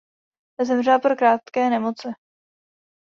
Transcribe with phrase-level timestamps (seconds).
[0.65, 2.07] Zemřela po krátké nemoci.